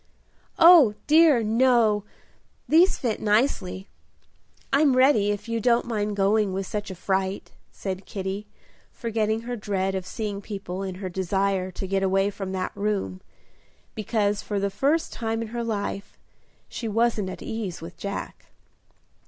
"Oh, 0.57 0.95
dear, 1.05 1.43
no! 1.43 2.05
these 2.67 2.97
fit 2.97 3.21
nicely. 3.21 3.87
I'm 4.73 4.95
ready, 4.97 5.29
if 5.29 5.47
you 5.47 5.59
don't 5.61 5.85
mind 5.85 6.15
going 6.15 6.53
with 6.53 6.65
such 6.65 6.89
a 6.89 6.95
fright," 6.95 7.51
said 7.71 8.07
Kitty, 8.07 8.47
forgetting 8.91 9.41
her 9.41 9.55
dread 9.55 9.93
of 9.93 10.07
seeing 10.07 10.41
people 10.41 10.81
in 10.81 10.95
her 10.95 11.07
desire 11.09 11.69
to 11.73 11.85
get 11.85 12.01
away 12.01 12.31
from 12.31 12.51
that 12.53 12.71
room, 12.75 13.21
because 13.93 14.41
for 14.41 14.59
the 14.59 14.71
first 14.71 15.13
time 15.13 15.43
in 15.43 15.49
her 15.49 15.63
life 15.63 16.17
she 16.67 16.87
wasn't 16.87 17.29
at 17.29 17.43
ease 17.43 17.79
with 17.79 17.95
Jack. 17.95 18.47